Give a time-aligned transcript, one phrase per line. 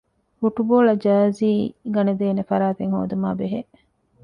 [0.37, 1.49] ފުޓްބޯޅަ ޖާރޒީ
[1.95, 3.59] ގަނެދޭނެ ފަރާތެއް ހޯދުމާބެހޭ